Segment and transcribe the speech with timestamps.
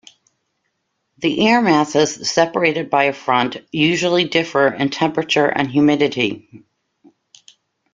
[1.19, 6.63] The air masses separated by a front usually differ in temperature and humidity.